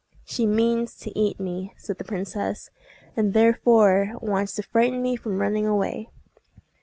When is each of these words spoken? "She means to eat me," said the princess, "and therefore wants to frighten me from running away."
"She 0.25 0.47
means 0.47 0.97
to 1.01 1.15
eat 1.15 1.39
me," 1.39 1.75
said 1.77 1.99
the 1.99 2.03
princess, 2.03 2.71
"and 3.15 3.33
therefore 3.35 4.13
wants 4.19 4.53
to 4.55 4.63
frighten 4.63 4.99
me 4.99 5.15
from 5.15 5.37
running 5.37 5.67
away." 5.67 6.09